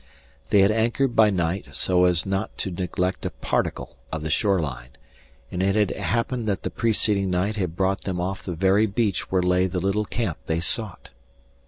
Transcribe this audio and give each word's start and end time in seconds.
They 0.49 0.61
had 0.61 0.71
anchored 0.71 1.15
by 1.15 1.29
night 1.29 1.75
so 1.75 2.05
as 2.05 2.25
not 2.25 2.57
to 2.57 2.71
neglect 2.71 3.23
a 3.23 3.29
particle 3.29 3.97
of 4.11 4.23
the 4.23 4.31
shore 4.31 4.59
line, 4.59 4.95
and 5.51 5.61
it 5.61 5.75
had 5.75 5.91
happened 5.91 6.47
that 6.47 6.63
the 6.63 6.71
preceding 6.71 7.29
night 7.29 7.55
had 7.57 7.75
brought 7.75 8.01
them 8.01 8.19
off 8.19 8.41
the 8.41 8.55
very 8.55 8.87
beach 8.87 9.29
where 9.31 9.43
lay 9.43 9.67
the 9.67 9.79
little 9.79 10.05
camp 10.05 10.39
they 10.47 10.59
sought. 10.59 11.11